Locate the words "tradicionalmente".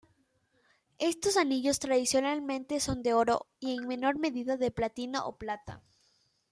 1.77-2.79